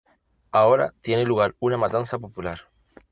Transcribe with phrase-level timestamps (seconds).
[0.51, 2.61] Ahora tiene lugar una matanza popular.